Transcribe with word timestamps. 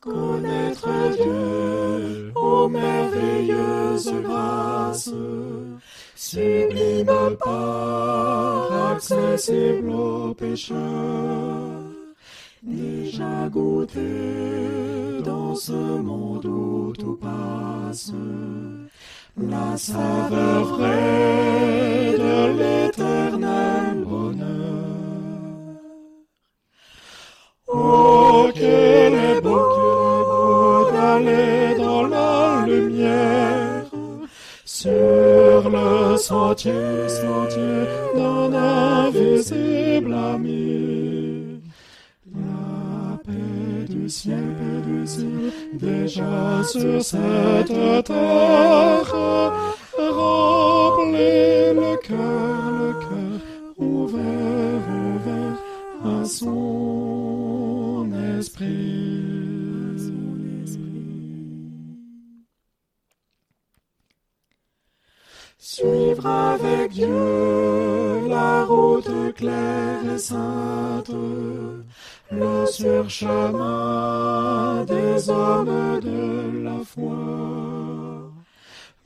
Connaître 0.00 0.88
Dieu, 1.14 2.32
ô 2.34 2.68
merveilleuse 2.68 4.10
grâce, 4.22 5.10
sublime 6.16 7.36
part, 7.38 8.92
accessible 8.92 9.90
aux 9.90 10.32
pécheurs, 10.32 11.82
déjà 12.62 13.46
goûté 13.50 15.20
dans 15.22 15.54
ce 15.54 15.72
monde 15.72 16.46
où 16.46 16.94
tout 16.98 17.18
passe, 17.20 18.12
la 19.36 19.76
saveur 19.76 20.64
vraie 20.64 22.14
de 22.16 22.89
sentier, 36.20 37.08
sentier 37.08 37.86
d'un 38.14 38.52
invisible 38.52 40.14
ami. 40.14 41.60
La 42.34 43.16
paix 43.24 43.86
du 43.88 44.08
ciel, 44.08 44.44
paix 44.58 44.82
du 44.90 45.06
ciel, 45.06 45.52
déjà 45.72 46.62
sur 46.64 47.02
cette 47.02 48.04
terre, 48.04 49.14
remplit 49.98 51.74
le 51.80 51.96
cœur, 52.06 52.70
le 52.80 52.92
cœur 53.04 53.34
ouvert, 53.78 54.82
ouvert 55.14 55.58
à 56.04 56.24
son 56.24 58.08
esprit. 58.38 58.99
Suivre 65.62 66.26
avec 66.26 66.90
Dieu 66.92 68.26
la 68.26 68.64
route 68.64 69.34
claire 69.34 70.14
et 70.14 70.18
sainte, 70.18 71.10
le 72.30 72.64
surchemin 72.64 73.66
des 74.86 75.28
hommes 75.28 76.00
de 76.00 76.64
la 76.64 76.78
foi. 76.82 78.32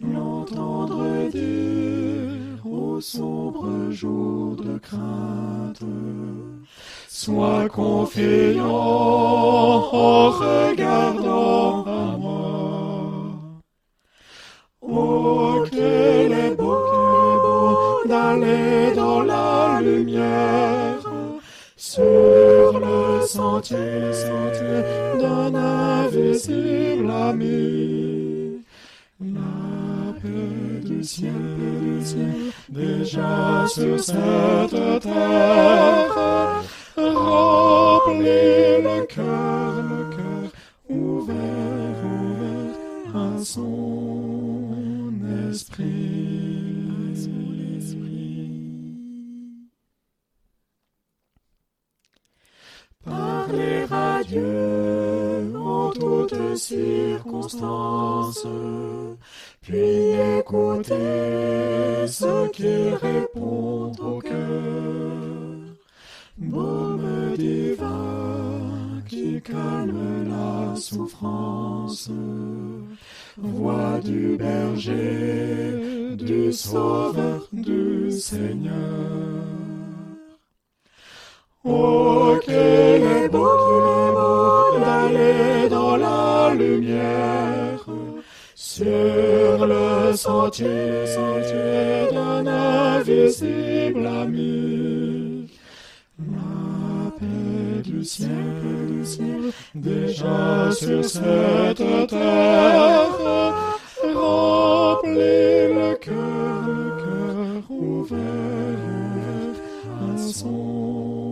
L'entendre 0.00 1.28
dire 1.32 2.64
au 2.64 3.00
sombre 3.00 3.90
jour 3.90 4.54
de 4.54 4.78
crainte, 4.78 5.82
sois 7.08 7.68
confiant 7.68 8.62
dans 18.94 19.22
la 19.22 19.80
lumière, 19.80 20.98
sur 21.76 22.02
le 22.02 23.26
sentier, 23.26 24.12
sentier 24.12 24.82
d'un 25.20 25.54
invisible 25.54 27.10
ami. 27.10 28.60
La 29.20 30.12
paix 30.20 30.80
du 30.88 31.02
ciel, 31.02 31.32
déjà 32.68 33.66
sur 33.66 33.98
cette 33.98 35.00
terre, 35.00 36.62
remplit 36.96 38.22
le 38.88 39.06
cœur, 39.06 39.72
le 39.90 40.16
cœur 40.16 40.46
ouvert, 40.90 41.34
ouvert 42.04 43.16
à 43.16 43.42
son 43.42 45.12
esprit. 45.50 46.14
Parler 53.54 53.86
à 53.90 55.58
en 55.58 55.90
toutes 55.90 56.56
circonstances, 56.56 58.46
puis 59.60 60.12
écouter 60.38 62.06
ce 62.06 62.48
qu'il 62.48 62.94
répond 63.00 63.92
au 63.92 64.18
cœur. 64.18 64.32
Baume 66.36 67.36
divin 67.36 69.02
qui 69.08 69.40
calme 69.40 70.28
la 70.28 70.74
souffrance, 70.74 72.10
voix 73.36 74.00
du 74.02 74.36
berger, 74.36 76.16
du 76.16 76.52
sauveur, 76.52 77.46
du 77.52 78.10
Seigneur. 78.10 79.53
Oh, 81.66 82.38
dans 85.70 85.96
la 85.96 86.52
lumière, 86.54 87.86
sur 88.54 89.66
le 89.66 90.14
sentier, 90.14 91.06
sentier 91.06 92.12
d'un 92.12 92.46
invisible 92.46 94.06
ami. 94.06 95.48
La 96.18 97.10
paix 97.18 97.82
du 97.82 98.04
ciel, 98.04 98.28
du 98.90 99.06
ciel, 99.06 99.50
déjà 99.74 100.70
sur 100.70 101.02
cette 101.02 102.08
terre, 102.08 103.54
remplit 104.14 105.14
le 105.14 105.94
cœur, 105.94 106.66
le 106.66 106.90
cœur 107.02 107.70
ouvert, 107.70 108.18
à 110.02 110.18
son. 110.18 111.23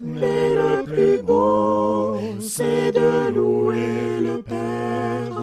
Mais 0.00 0.54
le 0.54 0.84
plus 0.84 1.22
beau, 1.22 2.16
c'est 2.40 2.92
de 2.92 3.30
louer 3.34 4.20
le 4.20 4.42
Père 4.42 5.38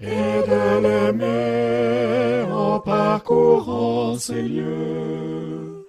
et 0.00 0.42
de 0.50 0.80
l'aimer 0.82 2.52
en 2.52 2.80
parcourant 2.80 4.18
ces 4.18 4.42
lieux, 4.42 5.86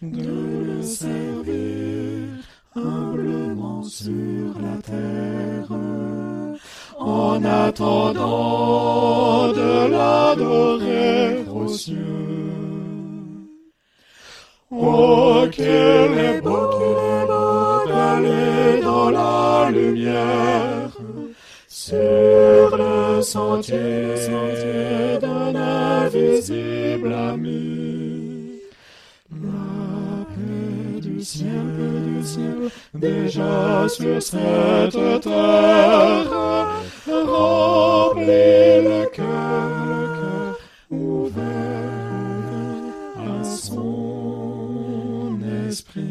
de 0.00 0.64
le 0.66 0.82
servir 0.82 2.28
humblement 2.74 3.82
sur 3.82 4.58
la 4.62 4.80
terre, 4.82 5.09
en 7.40 7.44
attendant 7.44 9.48
de 9.52 9.90
l'adorer 9.90 11.44
aux 11.52 11.68
cieux. 11.68 11.96
Oh, 14.70 15.46
qu'il 15.50 15.64
est 15.64 16.40
beau, 16.42 16.68
qu'il 16.70 16.98
est 17.12 17.26
beau 17.26 17.86
d'aller 17.88 18.80
dans 18.82 19.10
la 19.10 19.70
lumière, 19.70 20.90
sur 21.68 22.76
le 22.76 23.22
sentier, 23.22 24.16
sentier 24.16 25.18
d'un 25.20 25.54
invisible 25.56 27.12
ami. 27.12 28.60
Du 31.20 31.26
ciel, 31.26 31.50
paix 31.76 32.00
du 32.08 32.26
ciel, 32.26 32.70
déjà 32.94 33.86
sur 33.90 34.22
cette 34.22 35.20
terre, 35.20 36.32
remplit 37.06 38.24
le 38.24 39.04
cœur, 39.12 39.84
le 39.90 40.02
cœur 40.16 40.58
ouvert, 40.90 41.44
ouvert 42.48 42.88
à 43.18 43.44
son 43.44 45.38
esprit. 45.68 46.09